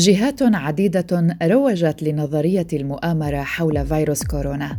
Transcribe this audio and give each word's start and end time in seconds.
جهات 0.00 0.42
عديدة 0.42 1.36
روجت 1.42 2.02
لنظرية 2.02 2.66
المؤامرة 2.72 3.42
حول 3.42 3.86
فيروس 3.86 4.24
كورونا. 4.24 4.78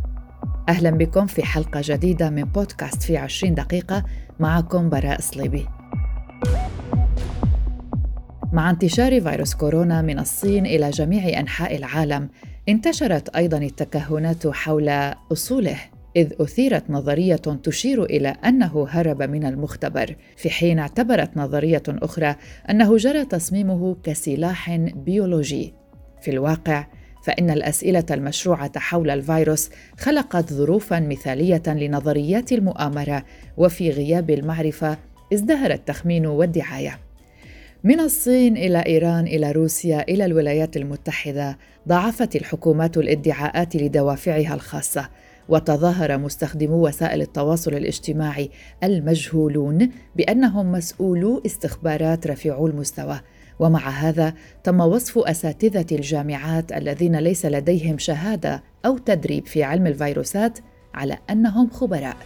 أهلا 0.68 0.90
بكم 0.90 1.26
في 1.26 1.42
حلقة 1.42 1.80
جديدة 1.84 2.30
من 2.30 2.44
بودكاست 2.44 3.02
في 3.02 3.16
20 3.16 3.54
دقيقة 3.54 4.04
معكم 4.40 4.88
براء 4.88 5.20
صليبي. 5.20 5.66
مع 8.52 8.70
انتشار 8.70 9.20
فيروس 9.20 9.54
كورونا 9.54 10.02
من 10.02 10.18
الصين 10.18 10.66
إلى 10.66 10.90
جميع 10.90 11.40
أنحاء 11.40 11.76
العالم، 11.76 12.28
انتشرت 12.68 13.28
أيضا 13.28 13.58
التكهنات 13.58 14.46
حول 14.46 14.88
أصوله 15.32 15.76
إذ 16.16 16.32
أثيرت 16.40 16.90
نظرية 16.90 17.36
تشير 17.36 18.04
إلى 18.04 18.28
أنه 18.28 18.86
هرب 18.88 19.22
من 19.22 19.46
المختبر، 19.46 20.16
في 20.36 20.50
حين 20.50 20.78
اعتبرت 20.78 21.36
نظرية 21.36 21.82
أخرى 21.88 22.36
أنه 22.70 22.96
جرى 22.96 23.24
تصميمه 23.24 23.96
كسلاح 24.02 24.76
بيولوجي. 24.76 25.74
في 26.20 26.30
الواقع، 26.30 26.86
فإن 27.24 27.50
الأسئلة 27.50 28.04
المشروعة 28.10 28.78
حول 28.78 29.10
الفيروس 29.10 29.70
خلقت 29.98 30.52
ظروفا 30.52 31.00
مثالية 31.00 31.62
لنظريات 31.66 32.52
المؤامرة، 32.52 33.24
وفي 33.56 33.90
غياب 33.90 34.30
المعرفة 34.30 34.98
ازدهر 35.32 35.70
التخمين 35.70 36.26
والدعاية. 36.26 36.98
من 37.84 38.00
الصين 38.00 38.56
إلى 38.56 38.78
إيران 38.86 39.26
إلى 39.26 39.52
روسيا 39.52 40.04
إلى 40.08 40.24
الولايات 40.24 40.76
المتحدة 40.76 41.58
ضاعفت 41.88 42.36
الحكومات 42.36 42.96
الادعاءات 42.96 43.76
لدوافعها 43.76 44.54
الخاصة 44.54 45.08
وتظاهر 45.48 46.18
مستخدمو 46.18 46.86
وسائل 46.86 47.20
التواصل 47.20 47.74
الاجتماعي 47.74 48.50
المجهولون 48.82 49.90
بأنهم 50.16 50.72
مسؤولو 50.72 51.42
استخبارات 51.46 52.26
رفيعو 52.26 52.66
المستوى. 52.66 53.20
ومع 53.58 53.88
هذا 53.88 54.34
تم 54.64 54.80
وصف 54.80 55.18
أساتذة 55.18 55.86
الجامعات 55.92 56.72
الذين 56.72 57.16
ليس 57.16 57.46
لديهم 57.46 57.98
شهادة 57.98 58.62
أو 58.86 58.98
تدريب 58.98 59.46
في 59.46 59.62
علم 59.62 59.86
الفيروسات 59.86 60.58
على 60.94 61.18
أنهم 61.30 61.70
خبراء. 61.70 62.16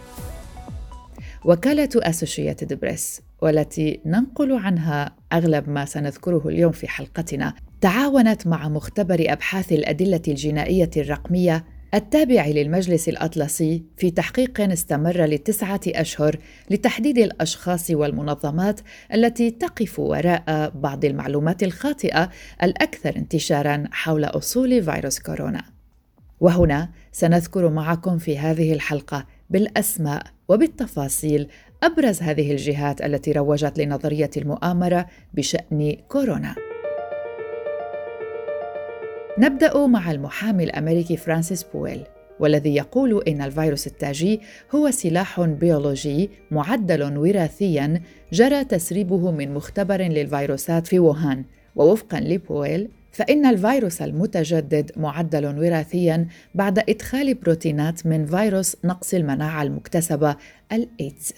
وكالة 1.45 1.89
أسوشيتد 1.95 2.73
بريس 2.73 3.21
والتي 3.41 4.01
ننقل 4.05 4.53
عنها 4.53 5.15
أغلب 5.33 5.69
ما 5.69 5.85
سنذكره 5.85 6.41
اليوم 6.45 6.71
في 6.71 6.87
حلقتنا 6.87 7.53
تعاونت 7.81 8.47
مع 8.47 8.69
مختبر 8.69 9.25
أبحاث 9.27 9.71
الأدلة 9.71 10.21
الجنائية 10.27 10.89
الرقمية 10.97 11.65
التابع 11.93 12.47
للمجلس 12.47 13.09
الأطلسي 13.09 13.83
في 13.97 14.11
تحقيق 14.11 14.61
استمر 14.61 15.25
لتسعة 15.25 15.79
أشهر 15.87 16.35
لتحديد 16.69 17.17
الأشخاص 17.17 17.91
والمنظمات 17.91 18.79
التي 19.13 19.51
تقف 19.51 19.99
وراء 19.99 20.71
بعض 20.75 21.05
المعلومات 21.05 21.63
الخاطئة 21.63 22.29
الأكثر 22.63 23.15
انتشاراً 23.15 23.83
حول 23.91 24.25
أصول 24.25 24.83
فيروس 24.83 25.19
كورونا. 25.19 25.63
وهنا 26.39 26.89
سنذكر 27.11 27.69
معكم 27.69 28.17
في 28.17 28.39
هذه 28.39 28.73
الحلقة 28.73 29.25
بالأسماء 29.49 30.23
وبالتفاصيل 30.47 31.47
أبرز 31.83 32.21
هذه 32.21 32.51
الجهات 32.51 33.01
التي 33.01 33.31
روجت 33.31 33.79
لنظرية 33.79 34.31
المؤامرة 34.37 35.05
بشأن 35.33 35.95
كورونا. 36.07 36.66
نبدأ 39.39 39.87
مع 39.87 40.11
المحامي 40.11 40.63
الأمريكي 40.63 41.17
فرانسيس 41.17 41.63
بويل 41.63 42.03
والذي 42.39 42.75
يقول 42.75 43.23
إن 43.27 43.41
الفيروس 43.41 43.87
التاجي 43.87 44.41
هو 44.75 44.91
سلاح 44.91 45.41
بيولوجي 45.41 46.29
معدل 46.51 47.17
وراثيا 47.17 48.01
جرى 48.33 48.63
تسريبه 48.63 49.31
من 49.31 49.53
مختبر 49.53 50.01
للفيروسات 50.01 50.87
في 50.87 50.99
ووهان. 50.99 51.45
ووفقا 51.75 52.19
لبويل 52.19 52.89
فإن 53.11 53.45
الفيروس 53.45 54.01
المتجدد 54.01 54.91
معدل 54.95 55.45
وراثيا 55.45 56.27
بعد 56.55 56.79
إدخال 56.79 57.33
بروتينات 57.33 58.05
من 58.05 58.25
فيروس 58.25 58.77
نقص 58.83 59.13
المناعة 59.13 59.63
المكتسبة 59.63 60.35
الإيدز 60.71 61.33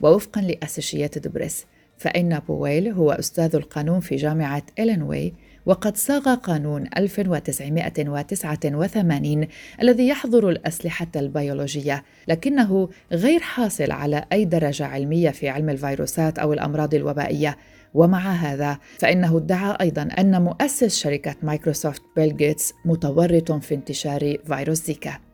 ووفقا 0.00 0.40
لأسوشيتد 0.40 1.28
بريس 1.28 1.66
فإن 1.98 2.38
بويل 2.38 2.88
هو 2.88 3.12
أستاذ 3.12 3.56
القانون 3.56 4.00
في 4.00 4.16
جامعة 4.16 4.62
إلينوي 4.78 5.34
وقد 5.66 5.96
صاغ 5.96 6.34
قانون 6.34 6.84
1989 6.96 9.46
الذي 9.82 10.08
يحظر 10.08 10.48
الأسلحة 10.48 11.06
البيولوجية 11.16 12.04
لكنه 12.28 12.88
غير 13.12 13.40
حاصل 13.40 13.90
على 13.90 14.24
أي 14.32 14.44
درجة 14.44 14.86
علمية 14.86 15.30
في 15.30 15.48
علم 15.48 15.70
الفيروسات 15.70 16.38
أو 16.38 16.52
الأمراض 16.52 16.94
الوبائية. 16.94 17.56
ومع 17.94 18.18
هذا 18.18 18.78
فإنه 18.98 19.36
ادعى 19.36 19.76
أيضا 19.80 20.02
أن 20.02 20.42
مؤسس 20.42 20.98
شركة 20.98 21.34
مايكروسوفت 21.42 22.02
بيل 22.16 22.36
جيتس 22.36 22.74
متورط 22.84 23.52
في 23.52 23.74
انتشار 23.74 24.36
فيروس 24.46 24.86
زيكا. 24.86 25.25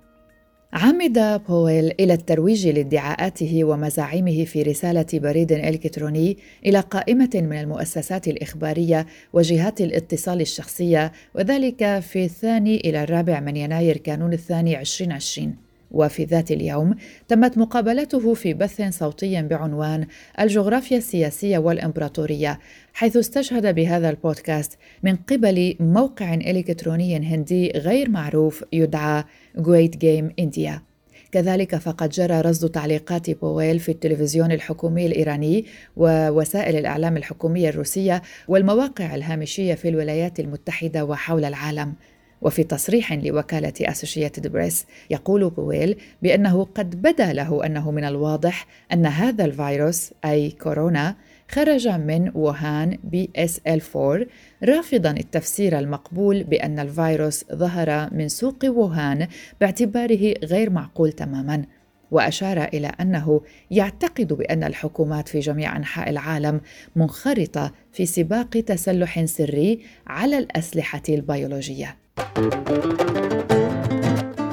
عمد 0.73 1.43
بويل 1.49 1.93
إلى 2.01 2.13
الترويج 2.13 2.69
لادعاءاته 2.69 3.65
ومزاعمه 3.65 4.45
في 4.45 4.63
رسالة 4.63 5.07
بريد 5.13 5.53
إلكتروني 5.53 6.39
إلى 6.67 6.81
قائمة 6.81 7.31
من 7.35 7.61
المؤسسات 7.61 8.29
الإخبارية 8.29 9.07
وجهات 9.33 9.81
الاتصال 9.81 10.41
الشخصية 10.41 11.13
وذلك 11.35 12.01
في 12.01 12.25
الثاني 12.25 12.77
إلى 12.77 13.03
الرابع 13.03 13.41
من 13.41 13.57
يناير 13.57 13.97
كانون 13.97 14.33
الثاني 14.33 14.81
2020 14.81 15.62
وفي 15.93 16.25
ذات 16.25 16.51
اليوم 16.51 16.95
تمت 17.29 17.59
مقابلته 17.59 18.35
في 18.35 18.55
بث 18.55 18.83
صوتي 18.83 19.43
بعنوان 19.43 20.07
الجغرافيا 20.41 20.97
السياسية 20.97 21.59
والإمبراطورية 21.59 22.59
حيث 22.95 23.17
استشهد 23.17 23.75
بهذا 23.75 24.11
البودكاست 24.11 24.79
من 25.03 25.17
قبل 25.17 25.77
موقع 25.81 26.35
إلكتروني 26.35 27.17
هندي 27.17 27.71
غير 27.71 28.11
معروف 28.11 28.65
يدعى 28.73 29.25
Great 29.59 29.97
Game 29.97 30.45
India. 30.45 30.93
كذلك 31.33 31.77
فقد 31.77 32.09
جرى 32.09 32.41
رصد 32.41 32.71
تعليقات 32.71 33.31
بويل 33.31 33.79
في 33.79 33.93
التلفزيون 33.93 34.53
الحكومي 34.53 35.07
الإيراني 35.07 35.65
ووسائل 35.97 36.77
الإعلام 36.77 37.17
الحكومية 37.17 37.69
الروسية 37.69 38.23
والمواقع 38.49 39.15
الهامشية 39.15 39.75
في 39.75 39.89
الولايات 39.89 40.41
المتحدة 40.41 41.05
وحول 41.05 41.45
العالم. 41.45 41.95
وفي 42.43 42.65
تصريح 42.65 43.13
لوكالة 43.13 43.73
أسوشيتد 43.81 44.47
بريس 44.47 44.87
يقول 45.11 45.51
بويل 45.51 45.97
بأنه 46.23 46.65
قد 46.65 47.03
بدا 47.03 47.33
له 47.33 47.67
أنه 47.67 47.91
من 47.91 48.05
الواضح 48.05 48.67
أن 48.93 49.07
هذا 49.07 49.45
الفيروس 49.45 50.11
أي 50.25 50.51
كورونا 50.51 51.17
خرج 51.49 51.89
من 51.89 52.31
ووهان 52.35 52.99
BSL 53.05 53.83
4 53.97 54.27
رافضا 54.65 55.11
التفسير 55.11 55.79
المقبول 55.79 56.45
بأن 56.45 56.79
الفيروس 56.79 57.45
ظهر 57.53 58.09
من 58.15 58.29
سوق 58.29 58.65
ووهان 58.65 59.29
باعتباره 59.61 60.35
غير 60.45 60.71
معقول 60.71 61.13
تماما 61.13 61.65
وأشار 62.11 62.65
إلى 62.65 62.93
أنه 63.01 63.41
يعتقد 63.71 64.33
بأن 64.33 64.65
الحكومات 64.65 65.29
في 65.29 65.41
جميع 65.41 65.77
أنحاء 65.77 66.11
العالم 66.11 66.61
منخرطة 66.97 67.73
في 67.93 68.07
سباق 68.07 68.51
تسلح 68.51 69.25
سري 69.25 69.81
على 70.07 70.39
الأسلحة 70.39 71.03
البيولوجية. 71.09 71.97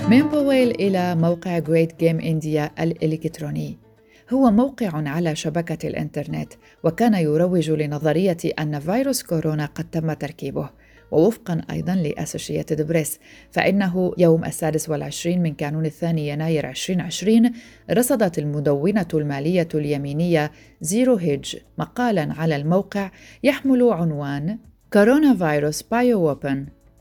من 0.10 0.30
بويل 0.30 0.72
إلى 0.72 1.16
موقع 1.16 1.60
Great 1.60 1.90
Game 1.90 2.22
India 2.22 2.82
الإلكتروني. 2.82 3.78
هو 4.30 4.52
موقع 4.52 4.90
على 4.94 5.36
شبكة 5.36 5.88
الإنترنت 5.88 6.54
وكان 6.84 7.14
يروج 7.14 7.72
لنظرية 7.72 8.38
أن 8.60 8.80
فيروس 8.80 9.24
كورونا 9.24 9.66
قد 9.66 9.90
تم 9.90 10.14
تركيبه 10.14 10.70
ووفقا 11.12 11.62
أيضا 11.72 11.96
لأسوشيتد 11.96 12.88
بريس 12.88 13.20
فإنه 13.52 14.14
يوم 14.18 14.46
السادس 14.46 14.90
والعشرين 14.90 15.42
من 15.42 15.54
كانون 15.54 15.86
الثاني 15.86 16.30
يناير 16.30 16.70
2020 16.70 17.52
رصدت 17.92 18.40
المدونة 18.40 19.08
المالية 19.14 19.68
اليمينية 19.76 20.52
Zero 20.82 21.16
Hedge 21.16 21.56
مقالا 21.78 22.34
على 22.38 22.56
الموقع 22.56 23.12
يحمل 23.44 23.84
عنوان 23.84 24.58
Coronavirus 24.94 25.82
Bio 25.82 26.26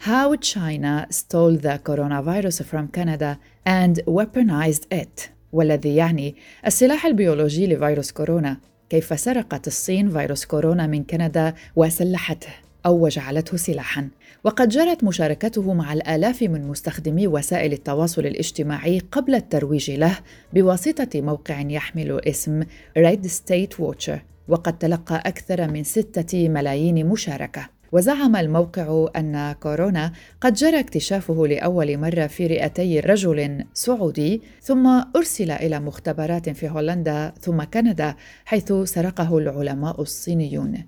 How 0.00 0.36
China 0.36 1.08
Stole 1.10 1.56
the 1.56 1.80
Coronavirus 1.82 2.62
from 2.62 2.86
Canada 2.86 3.40
and 3.66 4.00
Weaponized 4.06 4.86
It 4.92 5.30
والذي 5.52 5.96
يعني 5.96 6.34
السلاح 6.66 7.06
البيولوجي 7.06 7.66
لفيروس 7.66 8.12
كورونا. 8.12 8.56
كيف 8.90 9.20
سرقت 9.20 9.66
الصين 9.66 10.10
فيروس 10.10 10.44
كورونا 10.44 10.86
من 10.86 11.04
كندا 11.04 11.54
وسلحته 11.76 12.48
أو 12.86 13.04
وجعلته 13.04 13.56
سلاحاً. 13.56 14.08
وقد 14.44 14.68
جرت 14.68 15.04
مشاركته 15.04 15.74
مع 15.74 15.92
الآلاف 15.92 16.42
من 16.42 16.68
مستخدمي 16.68 17.26
وسائل 17.26 17.72
التواصل 17.72 18.26
الاجتماعي 18.26 19.02
قبل 19.12 19.34
الترويج 19.34 19.90
له 19.90 20.18
بواسطة 20.52 21.20
موقع 21.20 21.60
يحمل 21.60 22.20
اسم 22.28 22.62
Red 22.98 23.26
State 23.26 23.78
Watcher 23.80 24.18
وقد 24.48 24.78
تلقى 24.78 25.22
أكثر 25.26 25.70
من 25.70 25.84
ستة 25.84 26.48
ملايين 26.48 27.06
مشاركة. 27.06 27.77
وزعم 27.92 28.36
الموقع 28.36 29.06
أن 29.16 29.52
كورونا 29.52 30.12
قد 30.40 30.54
جرى 30.54 30.80
اكتشافه 30.80 31.46
لأول 31.46 31.98
مرة 31.98 32.26
في 32.26 32.46
رئتي 32.46 33.00
رجل 33.00 33.64
سعودي 33.74 34.42
ثم 34.62 34.86
أرسل 35.16 35.50
إلى 35.50 35.80
مختبرات 35.80 36.50
في 36.50 36.68
هولندا 36.68 37.32
ثم 37.40 37.62
كندا 37.62 38.14
حيث 38.44 38.72
سرقه 38.72 39.38
العلماء 39.38 40.00
الصينيون. 40.02 40.84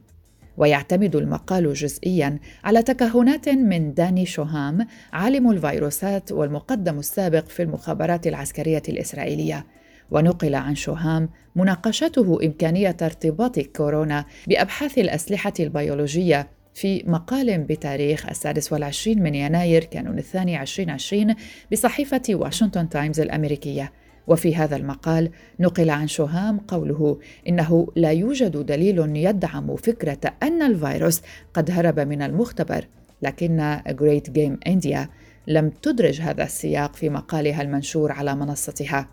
ويعتمد 0.56 1.16
المقال 1.16 1.74
جزئيا 1.74 2.38
على 2.64 2.82
تكهنات 2.82 3.48
من 3.48 3.94
داني 3.94 4.26
شوهام 4.26 4.86
عالم 5.12 5.50
الفيروسات 5.50 6.32
والمقدم 6.32 6.98
السابق 6.98 7.48
في 7.48 7.62
المخابرات 7.62 8.26
العسكرية 8.26 8.82
الإسرائيلية. 8.88 9.66
ونقل 10.10 10.54
عن 10.54 10.74
شوهام 10.74 11.28
مناقشته 11.56 12.38
إمكانية 12.44 12.96
ارتباط 13.02 13.58
كورونا 13.58 14.24
بأبحاث 14.46 14.98
الأسلحة 14.98 15.52
البيولوجية 15.60 16.48
في 16.74 17.02
مقال 17.06 17.58
بتاريخ 17.58 18.28
السادس 18.28 18.72
والعشرين 18.72 19.22
من 19.22 19.34
يناير 19.34 19.84
كانون 19.84 20.18
الثاني 20.18 20.62
2020 20.62 21.34
بصحيفة 21.72 22.22
واشنطن 22.28 22.88
تايمز 22.88 23.20
الأمريكية. 23.20 23.92
وفي 24.26 24.56
هذا 24.56 24.76
المقال 24.76 25.30
نقل 25.60 25.90
عن 25.90 26.08
شوهام 26.08 26.58
قوله 26.58 27.18
إنه 27.48 27.88
لا 27.96 28.10
يوجد 28.10 28.66
دليل 28.66 29.16
يدعم 29.16 29.76
فكرة 29.76 30.34
أن 30.42 30.62
الفيروس 30.62 31.22
قد 31.54 31.70
هرب 31.70 32.00
من 32.00 32.22
المختبر 32.22 32.86
لكن 33.22 33.80
جريت 33.88 34.30
جيم 34.30 34.58
انديا 34.66 35.08
لم 35.46 35.70
تدرج 35.70 36.20
هذا 36.20 36.44
السياق 36.44 36.96
في 36.96 37.08
مقالها 37.08 37.62
المنشور 37.62 38.12
على 38.12 38.36
منصتها. 38.36 39.08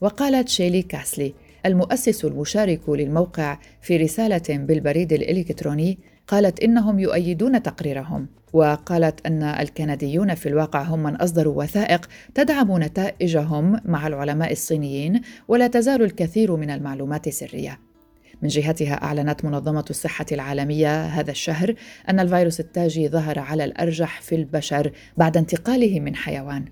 وقالت 0.00 0.48
شيلي 0.48 0.82
كاسلي 0.82 1.34
المؤسس 1.66 2.24
المشارك 2.24 2.88
للموقع 2.88 3.58
في 3.80 3.96
رسالة 3.96 4.42
بالبريد 4.48 5.12
الإلكتروني 5.12 5.98
قالت 6.30 6.60
إنهم 6.60 6.98
يؤيدون 6.98 7.62
تقريرهم 7.62 8.26
وقالت 8.52 9.26
أن 9.26 9.42
الكنديون 9.42 10.34
في 10.34 10.48
الواقع 10.48 10.82
هم 10.82 11.02
من 11.02 11.16
أصدروا 11.16 11.62
وثائق 11.62 12.08
تدعم 12.34 12.82
نتائجهم 12.82 13.80
مع 13.84 14.06
العلماء 14.06 14.52
الصينيين 14.52 15.20
ولا 15.48 15.66
تزال 15.66 16.02
الكثير 16.02 16.56
من 16.56 16.70
المعلومات 16.70 17.28
سرية. 17.28 17.78
من 18.42 18.48
جهتها 18.48 18.94
أعلنت 18.94 19.44
منظمة 19.44 19.84
الصحة 19.90 20.26
العالمية 20.32 21.04
هذا 21.04 21.30
الشهر 21.30 21.74
أن 22.08 22.20
الفيروس 22.20 22.60
التاجي 22.60 23.08
ظهر 23.08 23.38
على 23.38 23.64
الأرجح 23.64 24.20
في 24.20 24.34
البشر 24.34 24.92
بعد 25.16 25.36
انتقاله 25.36 26.00
من 26.00 26.16
حيوان. 26.16 26.64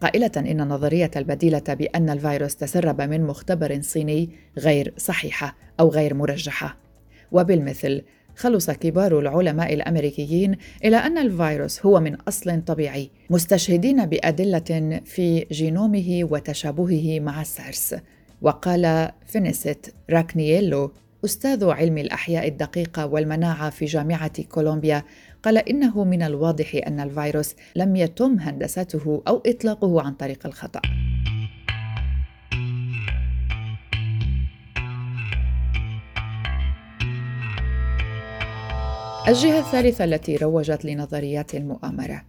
قائلة 0.00 0.32
إن 0.36 0.60
النظرية 0.60 1.10
البديلة 1.16 1.64
بأن 1.68 2.10
الفيروس 2.10 2.56
تسرب 2.56 3.00
من 3.00 3.26
مختبر 3.26 3.80
صيني 3.80 4.30
غير 4.58 4.94
صحيحة 4.96 5.56
أو 5.80 5.88
غير 5.88 6.14
مرجحة. 6.14 6.76
وبالمثل 7.32 8.02
خلص 8.40 8.70
كبار 8.70 9.18
العلماء 9.18 9.74
الأمريكيين 9.74 10.56
إلى 10.84 10.96
أن 10.96 11.18
الفيروس 11.18 11.86
هو 11.86 12.00
من 12.00 12.14
أصل 12.14 12.62
طبيعي 12.64 13.10
مستشهدين 13.30 14.06
بأدلة 14.06 15.00
في 15.04 15.46
جينومه 15.52 16.20
وتشابهه 16.30 17.20
مع 17.20 17.40
السارس 17.40 17.94
وقال 18.42 19.10
فينيست 19.26 19.94
راكنييلو 20.10 20.92
أستاذ 21.24 21.64
علم 21.64 21.98
الأحياء 21.98 22.48
الدقيقة 22.48 23.06
والمناعة 23.06 23.70
في 23.70 23.84
جامعة 23.84 24.42
كولومبيا 24.42 25.02
قال 25.42 25.58
إنه 25.58 26.04
من 26.04 26.22
الواضح 26.22 26.80
أن 26.86 27.00
الفيروس 27.00 27.54
لم 27.76 27.96
يتم 27.96 28.38
هندسته 28.38 29.22
أو 29.28 29.42
إطلاقه 29.46 30.02
عن 30.02 30.12
طريق 30.12 30.46
الخطأ. 30.46 30.80
الجهة 39.30 39.58
الثالثة 39.58 40.04
التي 40.04 40.36
روجت 40.36 40.84
لنظريات 40.84 41.54
المؤامرة 41.54 42.22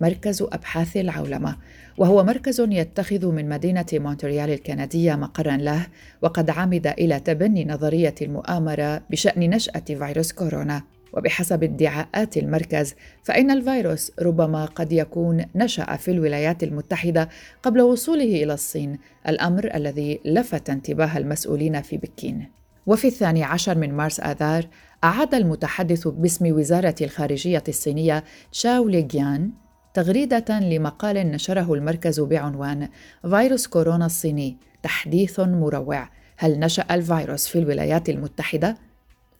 مركز 0.00 0.42
أبحاث 0.42 0.96
العولمة 0.96 1.56
وهو 1.98 2.24
مركز 2.24 2.60
يتخذ 2.60 3.26
من 3.26 3.48
مدينة 3.48 3.86
مونتريال 3.92 4.50
الكندية 4.50 5.14
مقرا 5.14 5.56
له 5.56 5.86
وقد 6.22 6.50
عمد 6.50 6.86
إلى 6.86 7.20
تبني 7.20 7.64
نظرية 7.64 8.14
المؤامرة 8.22 9.02
بشأن 9.10 9.50
نشأة 9.50 9.84
فيروس 9.86 10.32
كورونا. 10.32 10.82
وبحسب 11.12 11.62
ادعاءات 11.62 12.36
المركز 12.36 12.94
فإن 13.22 13.50
الفيروس 13.50 14.12
ربما 14.22 14.64
قد 14.64 14.92
يكون 14.92 15.44
نشأ 15.54 15.96
في 15.96 16.10
الولايات 16.10 16.62
المتحدة 16.62 17.28
قبل 17.62 17.80
وصوله 17.80 18.42
إلى 18.42 18.54
الصين 18.54 18.98
الأمر 19.28 19.70
الذي 19.74 20.20
لفت 20.24 20.70
انتباه 20.70 21.18
المسؤولين 21.18 21.82
في 21.82 21.96
بكين. 21.96 22.48
وفي 22.86 23.06
الثاني 23.06 23.44
عشر 23.44 23.78
من 23.78 23.94
مارس 23.94 24.20
آذار 24.20 24.66
أعاد 25.04 25.34
المتحدث 25.34 26.08
باسم 26.08 26.46
وزارة 26.46 26.94
الخارجية 27.00 27.62
الصينية 27.68 28.24
تشاو 28.52 28.88
ليجيان 28.88 29.50
تغريدة 29.94 30.60
لمقال 30.60 31.16
نشره 31.30 31.74
المركز 31.74 32.20
بعنوان 32.20 32.88
فيروس 33.30 33.66
كورونا 33.66 34.06
الصيني 34.06 34.56
تحديث 34.82 35.40
مروع. 35.40 36.08
هل 36.36 36.58
نشأ 36.58 36.84
الفيروس 36.90 37.46
في 37.46 37.58
الولايات 37.58 38.08
المتحدة؟ 38.08 38.76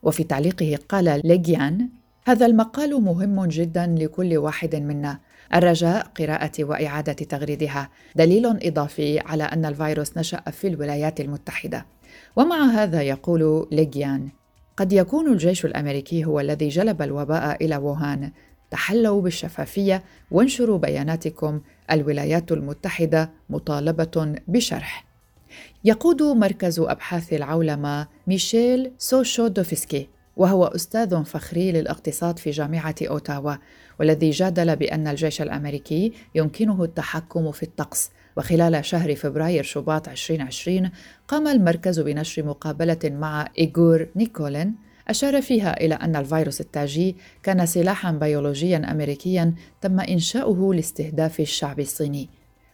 وفي 0.02 0.25
تعليقه 0.25 0.78
قال 0.88 1.20
ليجيان 1.25 1.88
هذا 2.26 2.46
المقال 2.46 3.02
مهم 3.02 3.46
جدا 3.46 3.87
لكل 3.99 4.37
واحد 4.37 4.76
منا. 4.76 5.19
الرجاء 5.55 6.06
قراءة 6.19 6.64
وإعادة 6.64 7.12
تغريدها 7.12 7.90
دليل 8.16 8.46
إضافي 8.46 9.19
على 9.19 9.44
أن 9.44 9.64
الفيروس 9.64 10.19
نشأ 10.19 10.40
في 10.50 10.66
الولايات 10.69 11.20
المتحدة. 11.20 11.87
ومع 12.37 12.64
هذا 12.64 13.02
يقول 13.02 13.69
ليجيان 13.72 14.28
قد 14.76 14.93
يكون 14.93 15.32
الجيش 15.32 15.65
الأمريكي 15.65 16.25
هو 16.25 16.41
الذي 16.41 16.69
جلب 16.69 17.03
الوباء 17.03 17.65
إلى 17.65 17.76
ووهان. 17.76 18.32
تحلوا 18.71 19.23
بالشفافية 19.23 20.03
وانشروا 20.31 20.79
بياناتكم. 20.79 21.61
الولايات 21.91 22.53
المتحدة 22.53 23.31
مطالبة 23.50 24.35
بشرح. 24.49 25.05
يقود 25.85 26.23
مركز 26.23 26.81
أبحاث 26.81 27.32
العولمة 27.32 28.09
ميشيل 28.26 28.93
سوشودوفسكي 28.99 30.09
وهو 30.37 30.65
أستاذ 30.65 31.25
فخري 31.25 31.73
للاقتصاد 31.73 32.38
في 32.38 32.50
جامعة 32.50 32.94
أوتاوا 33.03 33.55
والذي 34.00 34.31
جادل 34.31 34.76
بأن 34.76 35.09
الجيش 35.09 35.43
الأمريكي 35.43 36.12
يمكنه 36.35 36.85
التحكم 36.85 37.53
في 37.53 37.62
الطقس. 37.62 38.11
وخلال 38.37 38.85
شهر 38.85 39.15
فبراير 39.15 39.63
شباط 39.63 40.09
2020 40.09 40.91
قام 41.29 41.49
المركز 41.49 42.01
بنشر 42.01 42.47
مقابلة 42.47 42.99
مع 43.05 43.49
إيغور 43.59 44.09
نيكولين 44.17 44.75
أشار 45.09 45.43
فيها 45.43 45.81
إلى 45.81 45.95
أن 45.95 46.17
الفيروس 46.17 46.61
التاجي 46.61 47.17
كان 47.43 47.67
سلاحا 47.67 48.13
بيولوجيا 48.13 48.91
أمريكيا 48.91 49.55
تم 49.81 50.01
إنشاؤه 50.01 50.75
لاستهداف 50.75 51.41
الشعب 51.41 51.81
الصيني. 51.81 52.29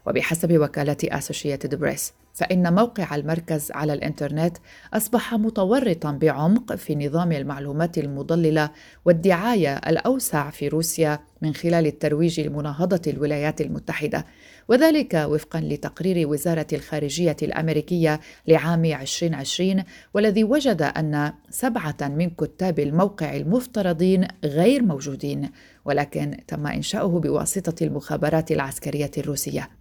وبحسب 0.07 0.59
وكالة 0.61 0.97
أسوشيتد 1.05 1.75
بريس 1.75 2.13
فإن 2.35 2.75
موقع 2.75 3.15
المركز 3.15 3.73
على 3.73 3.93
الإنترنت 3.93 4.57
أصبح 4.95 5.35
متورطا 5.35 6.13
بعمق 6.13 6.75
في 6.75 6.97
نظام 6.97 7.33
المعلومات 7.33 7.99
المضللة 7.99 8.71
والدعاية 9.05 9.77
الأوسع 9.77 10.51
في 10.51 10.69
روسيا 10.69 11.19
من 11.43 11.55
خلال 11.55 11.87
الترويج 11.87 12.41
لمناهضة 12.41 13.01
الولايات 13.07 13.61
المتحدة 13.61 14.27
وذلك 14.69 15.15
وفقا 15.15 15.61
لتقرير 15.61 16.29
وزارة 16.29 16.67
الخارجية 16.73 17.37
الأمريكية 17.43 18.21
لعام 18.49 18.85
2020 18.85 19.83
والذي 20.15 20.45
وجد 20.45 20.83
أن 20.83 21.33
سبعة 21.51 21.97
من 22.03 22.31
كتاب 22.31 22.79
الموقع 22.79 23.37
المفترضين 23.37 24.29
غير 24.45 24.83
موجودين 24.83 25.51
ولكن 25.85 26.37
تم 26.49 26.67
إنشاؤه 26.67 27.21
بواسطة 27.21 27.85
المخابرات 27.85 28.53
العسكرية 28.53 29.11
الروسية. 29.19 29.80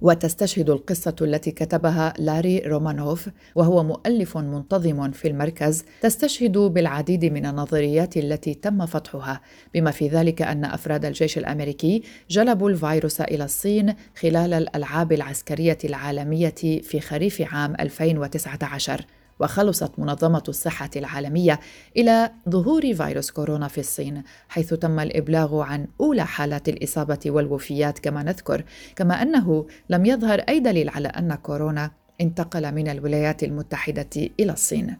وتستشهد 0.00 0.70
القصة 0.70 1.16
التي 1.20 1.50
كتبها 1.50 2.14
لاري 2.18 2.58
رومانوف 2.58 3.28
وهو 3.54 3.84
مؤلف 3.84 4.38
منتظم 4.38 5.10
في 5.10 5.28
المركز 5.28 5.84
تستشهد 6.00 6.58
بالعديد 6.58 7.24
من 7.24 7.46
النظريات 7.46 8.16
التي 8.16 8.54
تم 8.54 8.86
فتحها 8.86 9.40
بما 9.74 9.90
في 9.90 10.08
ذلك 10.08 10.42
أن 10.42 10.64
أفراد 10.64 11.04
الجيش 11.04 11.38
الأمريكي 11.38 12.02
جلبوا 12.30 12.70
الفيروس 12.70 13.20
إلى 13.20 13.44
الصين 13.44 13.94
خلال 14.20 14.54
الألعاب 14.54 15.12
العسكرية 15.12 15.78
العالمية 15.84 16.54
في 16.82 17.00
خريف 17.00 17.54
عام 17.54 17.74
2019 17.80 19.04
وخلصت 19.40 19.98
منظمة 19.98 20.42
الصحة 20.48 20.90
العالمية 20.96 21.60
إلى 21.96 22.30
ظهور 22.48 22.94
فيروس 22.94 23.30
كورونا 23.30 23.68
في 23.68 23.78
الصين 23.78 24.22
حيث 24.48 24.74
تم 24.74 25.00
الإبلاغ 25.00 25.60
عن 25.60 25.86
أولى 26.00 26.26
حالات 26.26 26.68
الإصابة 26.68 27.20
والوفيات 27.26 27.98
كما 27.98 28.22
نذكر 28.22 28.64
كما 28.96 29.22
أنه 29.22 29.66
لم 29.90 30.06
يظهر 30.06 30.38
أي 30.38 30.60
دليل 30.60 30.88
على 30.88 31.08
أن 31.08 31.34
كورونا 31.34 31.90
انتقل 32.20 32.74
من 32.74 32.88
الولايات 32.88 33.42
المتحدة 33.42 34.30
إلى 34.40 34.52
الصين. 34.52 34.96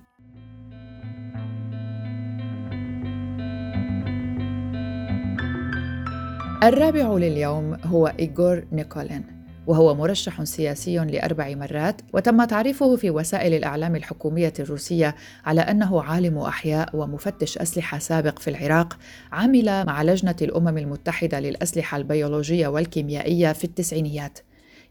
الرابع 6.62 7.12
لليوم 7.12 7.76
هو 7.85 8.07
إيغور 8.07 8.64
نيكولين. 8.73 9.38
وهو 9.68 9.94
مرشح 9.94 10.44
سياسي 10.44 10.98
لأربع 10.98 11.54
مرات 11.54 12.00
وتم 12.12 12.44
تعريفه 12.44 12.96
في 12.96 13.10
وسائل 13.10 13.54
الإعلام 13.54 13.96
الحكومية 13.96 14.52
الروسية 14.60 15.14
على 15.44 15.60
أنه 15.60 16.02
عالم 16.02 16.38
أحياء 16.38 16.96
ومفتش 16.96 17.58
أسلحة 17.58 17.98
سابق 17.98 18.38
في 18.38 18.50
العراق 18.50 18.98
عمل 19.32 19.84
مع 19.87 20.02
لجنة 20.02 20.37
الأمم 20.42 20.78
المتحدة 20.78 21.40
للأسلحة 21.40 21.96
البيولوجية 21.96 22.68
والكيميائية 22.68 23.52
في 23.52 23.64
التسعينيات. 23.64 24.38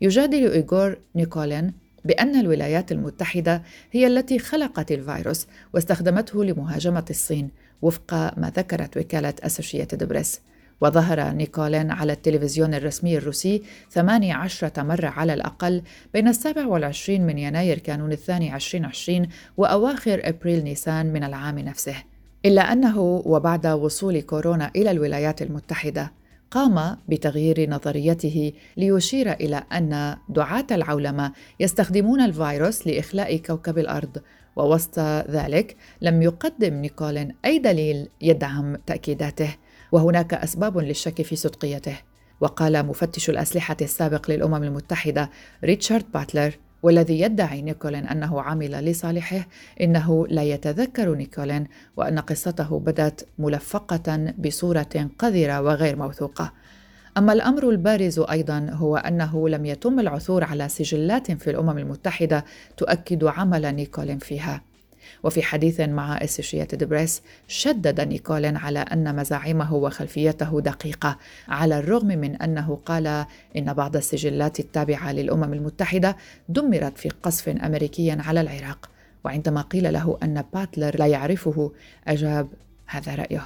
يجادل 0.01 0.51
إيغور 0.51 0.97
نيكولين 1.15 1.73
بأن 2.05 2.39
الولايات 2.39 2.91
المتحدة 2.91 3.61
هي 3.91 4.07
التي 4.07 4.39
خلقت 4.39 4.91
الفيروس 4.91 5.47
واستخدمته 5.73 6.43
لمهاجمة 6.43 7.05
الصين 7.09 7.49
وفق 7.81 8.13
ما 8.13 8.51
ذكرت 8.57 8.97
وكالة 8.97 9.33
أسوشيتد 9.43 10.03
بريس 10.03 10.41
وظهر 10.81 11.31
نيكولين 11.31 11.91
على 11.91 12.13
التلفزيون 12.13 12.73
الرسمي 12.73 13.17
الروسي 13.17 13.63
18 13.91 14.71
مرة 14.83 15.07
على 15.07 15.33
الأقل 15.33 15.81
بين 16.13 16.27
السابع 16.27 16.65
والعشرين 16.65 17.25
من 17.25 17.37
يناير 17.37 17.79
كانون 17.79 18.11
الثاني 18.11 18.55
2020 18.55 19.27
وأواخر 19.57 20.21
أبريل 20.23 20.63
نيسان 20.63 21.13
من 21.13 21.23
العام 21.23 21.59
نفسه. 21.59 21.95
إلا 22.45 22.61
أنه 22.61 22.99
وبعد 23.25 23.67
وصول 23.67 24.21
كورونا 24.21 24.71
إلى 24.75 24.91
الولايات 24.91 25.41
المتحدة 25.41 26.11
قام 26.51 26.97
بتغيير 27.09 27.69
نظريته 27.69 28.53
ليشير 28.77 29.31
إلى 29.31 29.63
أن 29.73 30.17
دعاة 30.29 30.65
العولمة 30.71 31.31
يستخدمون 31.59 32.21
الفيروس 32.21 32.87
لإخلاء 32.87 33.37
كوكب 33.37 33.77
الأرض 33.77 34.17
ووسط 34.55 34.99
ذلك 35.29 35.75
لم 36.01 36.21
يقدم 36.21 36.73
نيكولين 36.73 37.35
أي 37.45 37.59
دليل 37.59 38.09
يدعم 38.21 38.75
تأكيداته. 38.75 39.55
وهناك 39.91 40.33
أسباب 40.33 40.77
للشك 40.77 41.21
في 41.21 41.35
صدقيته. 41.35 41.97
وقال 42.41 42.85
مفتش 42.85 43.29
الأسلحة 43.29 43.77
السابق 43.81 44.31
للأمم 44.31 44.63
المتحدة 44.63 45.29
ريتشارد 45.63 46.05
باتلر 46.13 46.57
والذي 46.83 47.19
يدعي 47.19 47.61
نيكولين 47.61 48.07
أنه 48.07 48.41
عمل 48.41 48.71
لصالحه 48.71 49.47
إنه 49.81 50.27
لا 50.27 50.43
يتذكر 50.43 51.15
نيكولين 51.15 51.67
وأن 51.97 52.19
قصته 52.19 52.79
بدت 52.79 53.27
ملفقة 53.39 54.33
بصورة 54.37 55.09
قذرة 55.19 55.61
وغير 55.61 55.95
موثوقة. 55.95 56.53
أما 57.17 57.33
الأمر 57.33 57.69
البارز 57.69 58.19
أيضا 58.19 58.69
هو 58.71 58.97
أنه 58.97 59.49
لم 59.49 59.65
يتم 59.65 59.99
العثور 59.99 60.43
على 60.43 60.69
سجلات 60.69 61.31
في 61.31 61.49
الأمم 61.49 61.77
المتحدة 61.77 62.45
تؤكد 62.77 63.23
عمل 63.23 63.75
نيكولين 63.75 64.17
فيها. 64.17 64.61
وفي 65.27 65.41
حديث 65.41 65.79
مع 65.79 66.17
اسوشيتد 66.23 66.83
بريس 66.83 67.21
شدد 67.47 68.01
نيكولين 68.01 68.57
على 68.57 68.79
أن 68.79 69.15
مزاعمه 69.15 69.75
وخلفيته 69.75 70.61
دقيقة 70.61 71.17
على 71.47 71.79
الرغم 71.79 72.07
من 72.07 72.35
أنه 72.35 72.79
قال 72.85 73.25
إن 73.57 73.73
بعض 73.73 73.95
السجلات 73.95 74.59
التابعة 74.59 75.11
للأمم 75.11 75.53
المتحدة 75.53 76.17
دمرت 76.49 76.97
في 76.97 77.09
قصف 77.09 77.49
أمريكي 77.49 78.11
على 78.11 78.41
العراق. 78.41 78.89
وعندما 79.23 79.61
قيل 79.61 79.93
له 79.93 80.17
أن 80.23 80.43
باتلر 80.53 80.95
لا 80.99 81.07
يعرفه 81.07 81.71
أجاب 82.07 82.47
هذا 82.85 83.15
رأيه. 83.15 83.43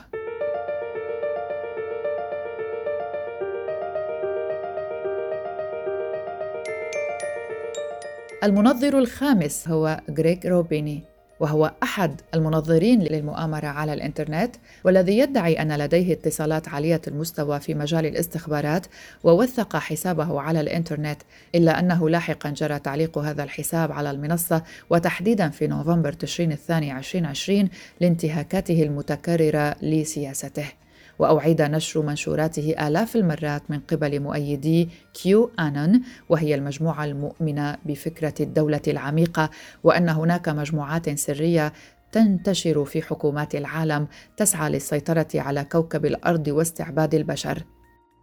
المنظر 8.43 8.99
الخامس 8.99 9.67
هو 9.67 10.01
غريغ 10.17 10.37
روبيني. 10.45 11.10
وهو 11.41 11.71
أحد 11.83 12.21
المنظرين 12.33 13.01
للمؤامرة 13.01 13.67
على 13.67 13.93
الإنترنت 13.93 14.55
والذي 14.83 15.17
يدعي 15.17 15.61
أن 15.61 15.77
لديه 15.77 16.13
اتصالات 16.13 16.67
عالية 16.69 17.01
المستوى 17.07 17.59
في 17.59 17.73
مجال 17.73 18.05
الاستخبارات 18.05 18.85
ووثق 19.23 19.77
حسابه 19.77 20.41
على 20.41 20.61
الإنترنت 20.61 21.21
إلا 21.55 21.79
أنه 21.79 22.09
لاحقا 22.09 22.49
جرى 22.49 22.79
تعليق 22.79 23.17
هذا 23.17 23.43
الحساب 23.43 23.91
على 23.91 24.11
المنصة 24.11 24.63
وتحديدا 24.89 25.49
في 25.49 25.67
نوفمبر 25.67 26.13
تشرين 26.13 26.51
الثاني 26.51 26.97
2020 26.97 27.69
لانتهاكاته 28.01 28.83
المتكررة 28.83 29.75
لسياسته. 29.81 30.65
وأعيد 31.21 31.61
نشر 31.61 32.01
منشوراته 32.01 32.87
آلاف 32.87 33.15
المرات 33.15 33.63
من 33.69 33.79
قبل 33.79 34.19
مؤيدي 34.19 34.89
كيو 35.13 35.51
آنون 35.59 36.01
وهي 36.29 36.55
المجموعة 36.55 37.05
المؤمنة 37.05 37.77
بفكرة 37.85 38.33
الدولة 38.39 38.81
العميقة 38.87 39.49
وأن 39.83 40.09
هناك 40.09 40.49
مجموعات 40.49 41.19
سرية 41.19 41.73
تنتشر 42.11 42.85
في 42.85 43.01
حكومات 43.01 43.55
العالم 43.55 44.07
تسعى 44.37 44.69
للسيطرة 44.69 45.27
على 45.35 45.63
كوكب 45.63 46.05
الأرض 46.05 46.47
واستعباد 46.47 47.15
البشر. 47.15 47.63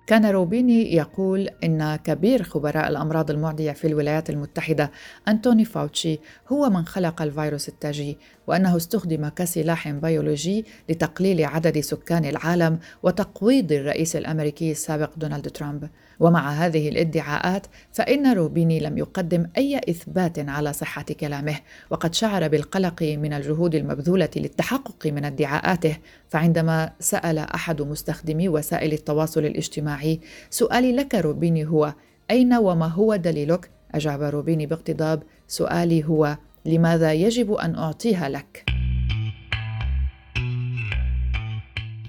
كان 0.08 0.26
روبيني 0.26 0.94
يقول 0.94 1.48
إن 1.64 1.96
كبير 1.96 2.42
خبراء 2.42 2.88
الأمراض 2.88 3.30
المعدية 3.30 3.72
في 3.72 3.86
الولايات 3.86 4.30
المتحدة 4.30 4.90
أنتوني 5.28 5.64
فاوتشي 5.64 6.18
هو 6.48 6.70
من 6.70 6.86
خلق 6.86 7.22
الفيروس 7.22 7.68
التاجي 7.68 8.18
وأنه 8.46 8.76
استخدم 8.76 9.28
كسلاح 9.28 9.88
بيولوجي 9.88 10.64
لتقليل 10.88 11.44
عدد 11.44 11.80
سكان 11.80 12.24
العالم 12.24 12.78
وتقويض 13.02 13.72
الرئيس 13.72 14.16
الأمريكي 14.16 14.70
السابق 14.70 15.10
دونالد 15.16 15.48
ترامب. 15.48 15.88
ومع 16.20 16.50
هذه 16.50 16.88
الادعاءات 16.88 17.66
فإن 17.92 18.32
روبيني 18.32 18.80
لم 18.80 18.98
يقدم 18.98 19.46
أي 19.56 19.78
إثبات 19.78 20.38
على 20.38 20.72
صحة 20.72 21.02
كلامه 21.02 21.56
وقد 21.90 22.14
شعر 22.14 22.48
بالقلق 22.48 23.02
من 23.02 23.32
الجهود 23.32 23.74
المبذولة 23.74 24.28
للتحقق 24.36 25.06
من 25.06 25.24
ادعاءاته 25.24 25.96
فعندما 26.28 26.92
سأل 27.00 27.38
أحد 27.38 27.82
مستخدمي 27.82 28.48
وسائل 28.48 28.92
التواصل 28.92 29.44
الاجتماعي 29.44 30.20
سؤالي 30.50 30.92
لك 30.92 31.14
روبيني 31.14 31.66
هو 31.66 31.94
أين 32.30 32.54
وما 32.54 32.86
هو 32.86 33.16
دليلك؟ 33.16 33.70
أجاب 33.94 34.22
روبيني 34.22 34.66
باقتضاب 34.66 35.22
سؤالي 35.48 36.04
هو 36.04 36.36
لماذا 36.64 37.12
يجب 37.12 37.52
أن 37.52 37.74
أعطيها 37.74 38.28
لك؟ 38.28 38.64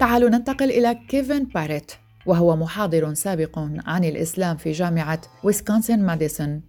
تعالوا 0.00 0.30
ننتقل 0.30 0.70
إلى 0.70 0.98
كيفن 1.08 1.44
باريت 1.44 1.92
وهو 2.26 2.56
محاضر 2.56 3.14
سابق 3.14 3.58
عن 3.86 4.04
الإسلام 4.04 4.56
في 4.56 4.72
جامعة 4.72 5.20
ويسكونسن 5.42 6.02
ماديسون. 6.02 6.62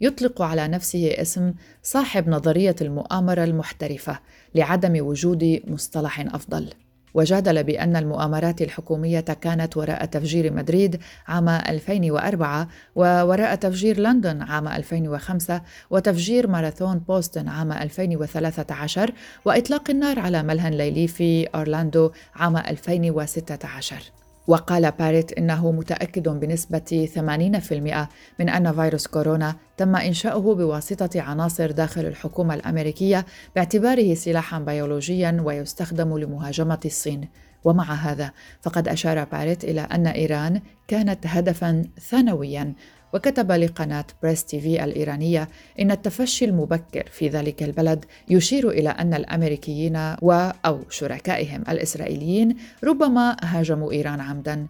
يطلق 0.00 0.42
على 0.42 0.68
نفسه 0.68 1.14
اسم 1.20 1.54
صاحب 1.82 2.28
نظرية 2.28 2.76
المؤامرة 2.80 3.44
المحترفة 3.44 4.18
لعدم 4.54 5.06
وجود 5.06 5.60
مصطلح 5.66 6.20
أفضل. 6.20 6.70
وجادل 7.14 7.64
بأن 7.64 7.96
المؤامرات 7.96 8.62
الحكومية 8.62 9.20
كانت 9.20 9.76
وراء 9.76 10.04
تفجير 10.04 10.52
مدريد 10.52 11.00
عام 11.28 11.48
2004 11.48 12.68
ووراء 12.94 13.54
تفجير 13.54 14.00
لندن 14.00 14.42
عام 14.42 14.68
2005 14.68 15.62
وتفجير 15.90 16.46
ماراثون 16.46 16.98
بوستون 16.98 17.48
عام 17.48 17.72
2013 17.72 19.12
وإطلاق 19.44 19.90
النار 19.90 20.18
على 20.18 20.42
ملهى 20.42 20.70
ليلي 20.70 21.08
في 21.08 21.46
أورلاندو 21.46 22.10
عام 22.34 22.56
2016 22.56 24.21
وقال 24.46 24.90
باريت 24.90 25.32
إنه 25.32 25.72
متأكد 25.72 26.28
بنسبة 26.28 27.08
80% 27.14 28.08
من 28.40 28.48
أن 28.48 28.72
فيروس 28.72 29.06
كورونا 29.06 29.56
تم 29.76 29.96
إنشاؤه 29.96 30.54
بواسطة 30.54 31.20
عناصر 31.20 31.70
داخل 31.70 32.06
الحكومة 32.06 32.54
الأمريكية 32.54 33.26
باعتباره 33.54 34.14
سلاحا 34.14 34.58
بيولوجيا 34.58 35.42
ويستخدم 35.44 36.18
لمهاجمة 36.18 36.80
الصين. 36.84 37.28
ومع 37.64 37.84
هذا 37.84 38.32
فقد 38.60 38.88
أشار 38.88 39.24
باريت 39.24 39.64
إلى 39.64 39.80
أن 39.80 40.06
إيران 40.06 40.60
كانت 40.88 41.26
هدفا 41.26 41.84
ثانويا 42.00 42.74
وكتب 43.12 43.52
لقناة 43.52 44.04
بريس 44.22 44.44
تي 44.44 44.60
في 44.60 44.84
الإيرانية 44.84 45.48
إن 45.80 45.90
التفشي 45.90 46.44
المبكر 46.44 47.08
في 47.12 47.28
ذلك 47.28 47.62
البلد 47.62 48.04
يشير 48.28 48.70
إلى 48.70 48.88
أن 48.88 49.14
الأمريكيين 49.14 49.96
و 50.22 50.50
أو 50.66 50.80
شركائهم 50.90 51.64
الإسرائيليين 51.68 52.56
ربما 52.84 53.36
هاجموا 53.42 53.92
إيران 53.92 54.20
عمدا. 54.20 54.66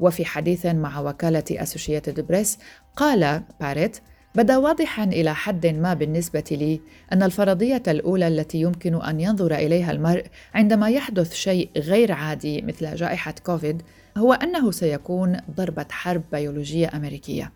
وفي 0.00 0.24
حديث 0.24 0.66
مع 0.66 1.00
وكالة 1.00 1.44
أسوشيتد 1.50 2.20
بريس 2.20 2.58
قال 2.96 3.42
باريت 3.60 3.98
بدا 4.34 4.56
واضحا 4.56 5.04
إلى 5.04 5.34
حد 5.34 5.66
ما 5.66 5.94
بالنسبة 5.94 6.44
لي 6.50 6.80
أن 7.12 7.22
الفرضية 7.22 7.82
الأولى 7.88 8.28
التي 8.28 8.60
يمكن 8.60 9.02
أن 9.02 9.20
ينظر 9.20 9.54
إليها 9.54 9.92
المرء 9.92 10.24
عندما 10.54 10.90
يحدث 10.90 11.34
شيء 11.34 11.70
غير 11.76 12.12
عادي 12.12 12.62
مثل 12.62 12.94
جائحة 12.94 13.34
كوفيد 13.46 13.82
هو 14.16 14.32
أنه 14.32 14.70
سيكون 14.70 15.36
ضربة 15.56 15.86
حرب 15.90 16.22
بيولوجية 16.32 16.90
أمريكية. 16.94 17.52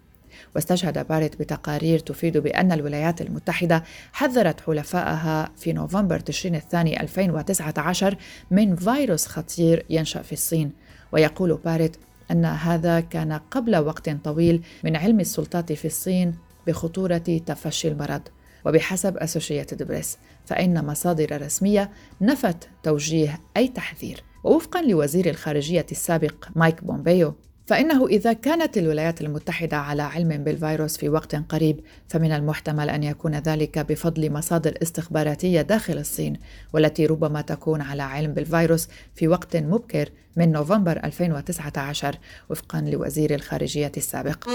واستشهد 0.55 1.07
باريت 1.07 1.37
بتقارير 1.37 1.99
تفيد 1.99 2.39
بأن 2.39 2.73
الولايات 2.73 3.21
المتحدة 3.21 3.85
حذرت 4.13 4.61
حلفائها 4.61 5.51
في 5.57 5.73
نوفمبر 5.73 6.21
تشرين 6.21 6.55
الثاني 6.55 7.01
2019 7.01 8.17
من 8.51 8.77
فيروس 8.77 9.27
خطير 9.27 9.87
ينشأ 9.91 10.23
في 10.23 10.33
الصين. 10.33 10.73
ويقول 11.13 11.61
باريت 11.65 11.97
أن 12.31 12.45
هذا 12.45 13.01
كان 13.01 13.33
قبل 13.33 13.77
وقت 13.77 14.11
طويل 14.11 14.63
من 14.85 14.97
علم 14.97 15.21
السلطات 15.21 15.73
في 15.73 15.85
الصين 15.85 16.35
بخطورة 16.67 17.41
تفشي 17.47 17.89
المرض 17.89 18.23
وبحسب 18.67 19.17
أسوشيتد 19.17 19.83
بريس 19.83 20.19
فإن 20.47 20.87
مصادر 20.87 21.43
رسمية 21.43 21.91
نفت 22.21 22.69
توجيه 22.83 23.41
أي 23.57 23.69
تحذير. 23.69 24.23
ووفقا 24.45 24.83
لوزير 24.83 25.31
الخارجية 25.31 25.87
السابق 25.93 26.49
مايك 26.57 26.85
بومبيو 26.85 27.35
فإنه 27.71 28.07
إذا 28.07 28.33
كانت 28.33 28.79
الولايات 28.79 29.21
المتحدة 29.21 29.77
على 29.77 30.03
علم 30.03 30.45
بالفيروس 30.45 30.97
في 30.97 31.09
وقت 31.09 31.35
قريب 31.35 31.81
فمن 32.09 32.33
المحتمل 32.33 32.91
أن 32.91 33.03
يكون 33.03 33.35
ذلك 33.35 33.79
بفضل 33.79 34.33
مصادر 34.33 34.75
استخباراتية 34.83 35.63
داخل 35.63 35.99
الصين 35.99 36.37
والتي 36.73 37.07
ربما 37.07 37.41
تكون 37.41 37.81
على 37.81 38.03
علم 38.03 38.33
بالفيروس 38.33 38.89
في 39.15 39.29
وقت 39.29 39.57
مبكر 39.57 40.09
من 40.37 40.53
نوفمبر 40.53 41.01
2019 41.05 42.17
وفقا 42.51 42.81
لوزير 42.81 43.35
الخارجية 43.35 43.93
السابق. 43.97 44.49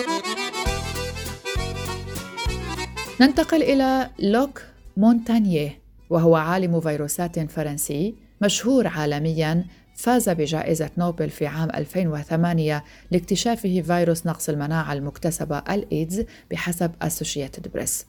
ننتقل 3.21 3.63
إلى 3.63 4.09
لوك 4.19 4.61
مونتانيه 4.97 5.79
وهو 6.09 6.35
عالم 6.35 6.81
فيروسات 6.81 7.51
فرنسي 7.51 8.15
مشهور 8.41 8.87
عالميا 8.87 9.65
فاز 10.05 10.29
بجائزة 10.29 10.89
نوبل 10.97 11.29
في 11.29 11.47
عام 11.47 11.69
2008 11.69 12.83
لاكتشافه 13.11 13.81
فيروس 13.81 14.27
نقص 14.27 14.49
المناعة 14.49 14.93
المكتسبة 14.93 15.57
الإيدز 15.57 16.23
بحسب 16.51 16.91
أسوشيتد 17.01 17.67
بريس 17.73 18.05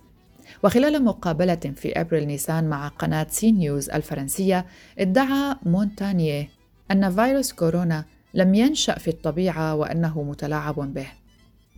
وخلال 0.62 1.04
مقابلة 1.04 1.72
في 1.76 2.00
أبريل 2.00 2.26
نيسان 2.26 2.64
مع 2.64 2.88
قناة 2.88 3.26
CNews 3.30 3.90
الفرنسية 3.90 4.66
ادعى 4.98 5.56
مونتانيه 5.62 6.48
أن 6.90 7.14
فيروس 7.14 7.52
كورونا 7.52 8.04
لم 8.34 8.54
ينشأ 8.54 8.98
في 8.98 9.08
الطبيعة 9.08 9.74
وأنه 9.74 10.22
متلاعب 10.22 10.94
به. 10.94 11.06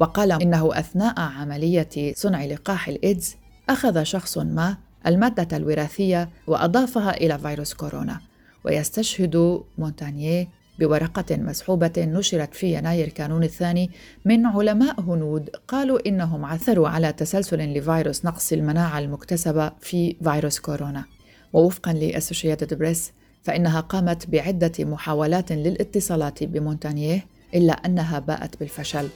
وقال 0.00 0.32
إنه 0.32 0.78
أثناء 0.78 1.20
عملية 1.20 2.14
صنع 2.14 2.44
لقاح 2.44 2.88
الإيدز 2.88 3.36
أخذ 3.68 4.02
شخص 4.02 4.38
ما 4.38 4.76
المادة 5.06 5.56
الوراثية 5.56 6.28
وأضافها 6.46 7.16
إلى 7.16 7.38
فيروس 7.38 7.74
كورونا. 7.74 8.27
ويستشهد 8.64 9.62
مونتانيه 9.78 10.48
بورقة 10.78 11.36
مسحوبة 11.36 11.92
نشرت 11.98 12.54
في 12.54 12.74
يناير 12.74 13.08
كانون 13.08 13.42
الثاني 13.42 13.90
من 14.24 14.46
علماء 14.46 15.00
هنود 15.00 15.50
قالوا 15.68 16.08
إنهم 16.08 16.44
عثروا 16.44 16.88
على 16.88 17.12
تسلسل 17.12 17.58
لفيروس 17.58 18.24
نقص 18.24 18.52
المناعة 18.52 18.98
المكتسبة 18.98 19.72
في 19.80 20.16
فيروس 20.24 20.58
كورونا. 20.58 21.04
ووفقا 21.52 21.92
لأسوشيتد 21.92 22.74
بريس 22.74 23.12
فإنها 23.42 23.80
قامت 23.80 24.30
بعدة 24.30 24.72
محاولات 24.78 25.52
للاتصالات 25.52 26.44
بمونتانيه 26.44 27.26
إلا 27.54 27.72
أنها 27.72 28.18
باءت 28.18 28.60
بالفشل. 28.60 29.08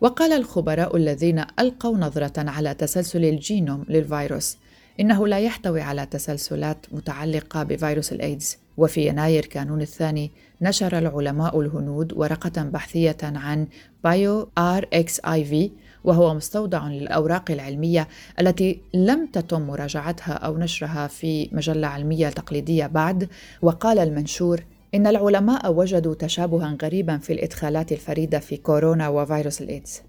وقال 0.00 0.32
الخبراء 0.32 0.96
الذين 0.96 1.44
ألقوا 1.58 1.98
نظرة 1.98 2.50
على 2.50 2.74
تسلسل 2.74 3.24
الجينوم 3.24 3.84
للفيروس 3.88 4.56
إنه 5.00 5.26
لا 5.26 5.38
يحتوي 5.38 5.80
على 5.80 6.06
تسلسلات 6.06 6.86
متعلقة 6.92 7.62
بفيروس 7.62 8.12
الإيدز. 8.12 8.58
وفي 8.76 9.06
يناير 9.08 9.46
كانون 9.46 9.80
الثاني 9.80 10.30
نشر 10.62 10.98
العلماء 10.98 11.60
الهنود 11.60 12.12
ورقة 12.12 12.62
بحثية 12.62 13.16
عن 13.22 13.66
بايو 14.04 14.48
آر 14.58 14.88
إكس 14.92 15.20
آي 15.20 15.44
في 15.44 15.70
وهو 16.04 16.34
مستودع 16.34 16.88
للأوراق 16.88 17.50
العلمية 17.50 18.08
التي 18.40 18.80
لم 18.94 19.26
تتم 19.26 19.62
مراجعتها 19.62 20.32
أو 20.32 20.58
نشرها 20.58 21.06
في 21.06 21.48
مجلة 21.52 21.88
علمية 21.88 22.28
تقليدية 22.28 22.86
بعد. 22.86 23.28
وقال 23.62 23.98
المنشور 23.98 24.64
إن 24.94 25.06
العلماء 25.06 25.72
وجدوا 25.72 26.14
تشابها 26.14 26.76
غريبا 26.82 27.18
في 27.18 27.32
الإدخالات 27.32 27.92
الفريدة 27.92 28.38
في 28.38 28.56
كورونا 28.56 29.08
وفيروس 29.08 29.60
الإيدز. 29.60 30.02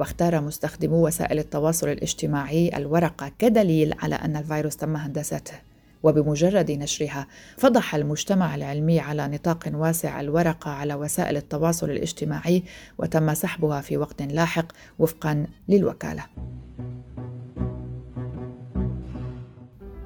واختار 0.00 0.40
مستخدمو 0.40 1.06
وسائل 1.06 1.38
التواصل 1.38 1.88
الاجتماعي 1.88 2.76
الورقة 2.76 3.32
كدليل 3.38 3.94
على 3.98 4.14
أن 4.14 4.36
الفيروس 4.36 4.76
تم 4.76 4.96
هندسته 4.96 5.54
وبمجرد 6.02 6.70
نشرها 6.70 7.26
فضح 7.56 7.94
المجتمع 7.94 8.54
العلمي 8.54 9.00
على 9.00 9.28
نطاق 9.28 9.70
واسع 9.74 10.20
الورقة 10.20 10.70
على 10.70 10.94
وسائل 10.94 11.36
التواصل 11.36 11.90
الاجتماعي 11.90 12.62
وتم 12.98 13.34
سحبها 13.34 13.80
في 13.80 13.96
وقت 13.96 14.22
لاحق 14.22 14.66
وفقا 14.98 15.46
للوكالة. 15.68 16.24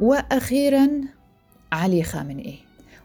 وأخيرا 0.00 0.88
علي 1.72 2.02
خامنئي 2.02 2.58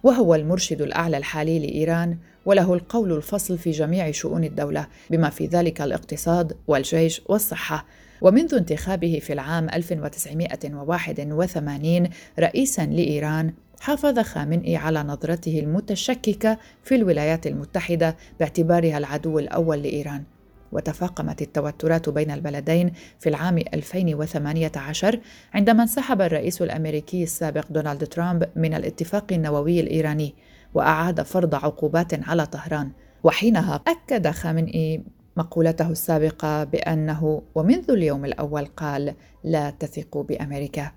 وهو 0.03 0.35
المرشد 0.35 0.81
الأعلى 0.81 1.17
الحالي 1.17 1.59
لإيران 1.59 2.17
وله 2.49 2.73
القول 2.73 3.11
الفصل 3.11 3.57
في 3.57 3.71
جميع 3.71 4.11
شؤون 4.11 4.43
الدولة 4.43 4.87
بما 5.09 5.29
في 5.29 5.45
ذلك 5.45 5.81
الاقتصاد 5.81 6.57
والجيش 6.67 7.21
والصحة. 7.25 7.85
ومنذ 8.21 8.55
انتخابه 8.55 9.19
في 9.21 9.33
العام 9.33 9.69
1981 9.69 12.09
رئيسا 12.39 12.85
لإيران 12.85 13.53
حافظ 13.79 14.19
خامنئي 14.19 14.75
على 14.75 15.03
نظرته 15.03 15.59
المتشككة 15.59 16.57
في 16.83 16.95
الولايات 16.95 17.47
المتحدة 17.47 18.15
باعتبارها 18.39 18.97
العدو 18.97 19.39
الأول 19.39 19.83
لإيران. 19.83 20.23
وتفاقمت 20.71 21.41
التوترات 21.41 22.09
بين 22.09 22.31
البلدين 22.31 22.93
في 23.19 23.29
العام 23.29 23.57
2018 23.57 25.19
عندما 25.53 25.83
انسحب 25.83 26.21
الرئيس 26.21 26.61
الأمريكي 26.61 27.23
السابق 27.23 27.65
دونالد 27.69 28.07
ترامب 28.07 28.49
من 28.55 28.73
الاتفاق 28.73 29.33
النووي 29.33 29.79
الإيراني. 29.79 30.35
وأعاد 30.73 31.21
فرض 31.21 31.55
عقوبات 31.55 32.29
على 32.29 32.45
طهران. 32.45 32.91
وحينها 33.23 33.81
أكد 33.87 34.27
خامنئي 34.27 35.03
مقولته 35.37 35.89
السابقة 35.89 36.63
بأنه 36.63 37.41
ومنذ 37.55 37.91
اليوم 37.91 38.25
الأول 38.25 38.65
قال 38.65 39.15
لا 39.43 39.69
تثقوا 39.69 40.23
بأمريكا. 40.23 40.91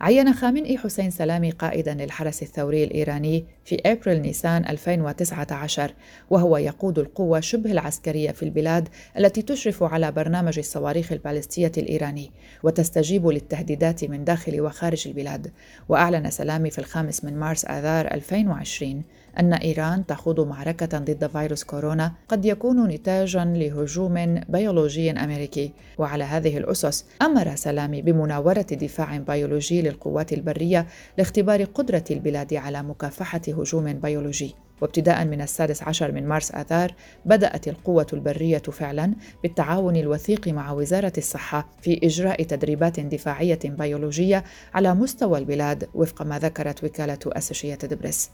عين 0.00 0.32
خامنئي 0.32 0.78
حسين 0.78 1.10
سلامي 1.10 1.50
قائدا 1.50 1.94
للحرس 1.94 2.42
الثوري 2.42 2.84
الإيراني 2.84 3.44
في 3.64 3.80
أبريل 3.86 4.22
نيسان 4.22 4.64
2019 4.68 5.94
وهو 6.30 6.56
يقود 6.56 6.98
القوة 6.98 7.40
شبه 7.40 7.72
العسكرية 7.72 8.30
في 8.30 8.42
البلاد 8.42 8.88
التي 9.18 9.42
تشرف 9.42 9.82
على 9.82 10.12
برنامج 10.12 10.58
الصواريخ 10.58 11.12
البالستية 11.12 11.72
الإيراني 11.78 12.30
وتستجيب 12.62 13.26
للتهديدات 13.26 14.04
من 14.04 14.24
داخل 14.24 14.60
وخارج 14.60 15.08
البلاد. 15.08 15.52
وأعلن 15.88 16.30
سلامي 16.30 16.70
في 16.70 16.78
الخامس 16.78 17.24
من 17.24 17.38
مارس 17.38 17.64
آذار 17.64 18.06
2020 18.14 19.02
أن 19.38 19.52
إيران 19.52 20.06
تخوض 20.06 20.40
معركة 20.40 20.98
ضد 20.98 21.26
فيروس 21.26 21.64
كورونا 21.64 22.12
قد 22.28 22.44
يكون 22.44 22.88
نتاجا 22.88 23.44
لهجوم 23.44 24.40
بيولوجي 24.48 25.10
أمريكي. 25.10 25.72
وعلى 25.98 26.24
هذه 26.24 26.58
الأسس 26.58 27.04
أمر 27.22 27.56
سلامي 27.56 28.02
بمناورة 28.02 28.66
دفاع 28.72 29.16
بيولوجي 29.16 29.82
للقوات 29.82 30.32
البرية 30.32 30.86
لاختبار 31.18 31.64
قدرة 31.64 32.04
البلاد 32.10 32.54
على 32.54 32.82
مكافحة 32.82 33.40
هجوم 33.48 33.92
بيولوجي. 33.92 34.54
وابتداء 34.80 35.24
من 35.24 35.40
السادس 35.40 35.82
عشر 35.82 36.12
من 36.12 36.26
مارس 36.28 36.52
آذار 36.54 36.94
بدأت 37.24 37.68
القوة 37.68 38.06
البرية 38.12 38.58
فعلا 38.58 39.14
بالتعاون 39.42 39.96
الوثيق 39.96 40.48
مع 40.48 40.72
وزارة 40.72 41.12
الصحة 41.18 41.68
في 41.82 42.00
إجراء 42.02 42.42
تدريبات 42.42 43.00
دفاعية 43.00 43.58
بيولوجية 43.64 44.44
على 44.74 44.94
مستوى 44.94 45.38
البلاد 45.38 45.88
وفق 45.94 46.22
ما 46.22 46.38
ذكرت 46.38 46.84
وكالة 46.84 47.18
أسوشيتد 47.26 47.94
بريس 47.94 48.30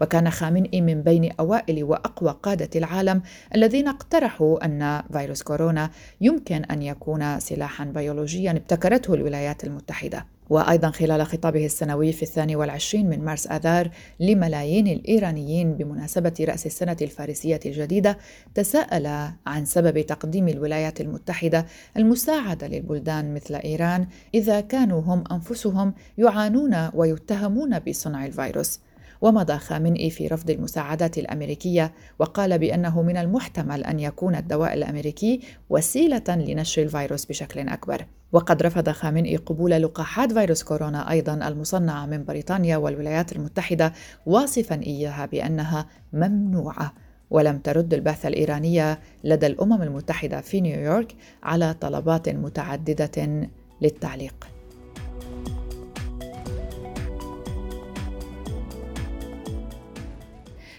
وكان 0.00 0.30
خامنئي 0.30 0.80
من 0.80 1.02
بين 1.02 1.32
أوائل 1.40 1.84
وأقوى 1.84 2.36
قادة 2.42 2.70
العالم 2.76 3.22
الذين 3.54 3.88
اقترحوا 3.88 4.64
أن 4.64 5.02
فيروس 5.12 5.42
كورونا 5.42 5.90
يمكن 6.20 6.64
أن 6.64 6.82
يكون 6.82 7.40
سلاحا 7.40 7.84
بيولوجيا 7.84 8.50
ابتكرته 8.50 9.14
الولايات 9.14 9.64
المتحدة. 9.64 10.35
وأيضا 10.50 10.90
خلال 10.90 11.26
خطابه 11.26 11.66
السنوي 11.66 12.12
في 12.12 12.22
الثاني 12.22 12.56
والعشرين 12.56 13.08
من 13.08 13.24
مارس 13.24 13.46
آذار 13.46 13.90
لملايين 14.20 14.86
الإيرانيين 14.86 15.74
بمناسبة 15.74 16.34
رأس 16.40 16.66
السنة 16.66 16.96
الفارسية 17.02 17.60
الجديدة 17.66 18.18
تساءل 18.54 19.06
عن 19.46 19.64
سبب 19.64 20.00
تقديم 20.00 20.48
الولايات 20.48 21.00
المتحدة 21.00 21.66
المساعدة 21.96 22.66
للبلدان 22.66 23.34
مثل 23.34 23.54
إيران 23.54 24.06
إذا 24.34 24.60
كانوا 24.60 25.00
هم 25.00 25.24
أنفسهم 25.32 25.94
يعانون 26.18 26.90
ويتهمون 26.94 27.78
بصنع 27.78 28.26
الفيروس. 28.26 28.80
ومضى 29.20 29.58
خامنئي 29.58 30.10
في 30.10 30.26
رفض 30.26 30.50
المساعدات 30.50 31.18
الأمريكية 31.18 31.92
وقال 32.18 32.58
بأنه 32.58 33.02
من 33.02 33.16
المحتمل 33.16 33.84
أن 33.84 34.00
يكون 34.00 34.34
الدواء 34.34 34.74
الأمريكي 34.74 35.40
وسيلة 35.70 36.24
لنشر 36.28 36.82
الفيروس 36.82 37.24
بشكل 37.24 37.68
أكبر. 37.68 38.06
وقد 38.32 38.62
رفض 38.62 38.90
خامنئي 38.90 39.36
قبول 39.36 39.70
لقاحات 39.70 40.32
فيروس 40.32 40.62
كورونا 40.62 41.10
أيضا 41.10 41.48
المصنعه 41.48 42.06
من 42.06 42.24
بريطانيا 42.24 42.76
والولايات 42.76 43.32
المتحدة 43.32 43.92
واصفا 44.26 44.82
إياها 44.82 45.26
بأنها 45.26 45.86
ممنوعة. 46.12 46.92
ولم 47.30 47.58
ترد 47.58 47.94
البعثة 47.94 48.28
الإيرانية 48.28 48.98
لدى 49.24 49.46
الأمم 49.46 49.82
المتحدة 49.82 50.40
في 50.40 50.60
نيويورك 50.60 51.14
على 51.42 51.74
طلبات 51.74 52.28
متعددة 52.28 53.48
للتعليق. 53.80 54.48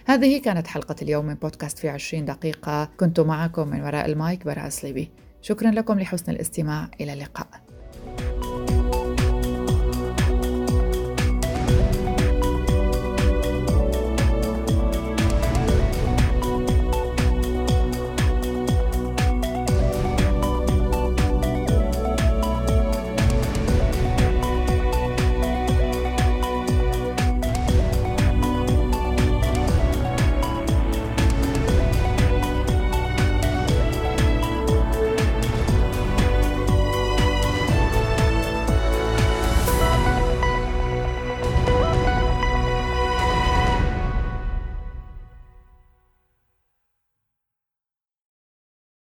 هذه 0.06 0.40
كانت 0.40 0.66
حلقة 0.66 0.96
اليوم 1.02 1.24
من 1.26 1.34
بودكاست 1.34 1.78
في 1.78 1.88
عشرين 1.88 2.24
دقيقة. 2.24 2.88
كنت 3.00 3.20
معكم 3.20 3.68
من 3.68 3.82
وراء 3.82 4.06
المايك 4.06 4.44
براء 4.44 4.68
صليبي 4.68 5.10
شكرا 5.42 5.70
لكم 5.70 6.00
لحسن 6.00 6.32
الاستماع. 6.32 6.90
إلى 7.00 7.12
اللقاء. 7.12 7.67